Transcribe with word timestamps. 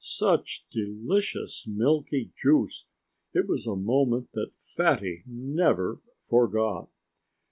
Such 0.03 0.65
delicious, 0.71 1.67
milky 1.67 2.31
juice! 2.35 2.85
It 3.35 3.47
was 3.47 3.67
a 3.67 3.75
moment 3.75 4.31
that 4.33 4.49
Fatty 4.75 5.21
never 5.27 6.01
forgot. 6.23 6.89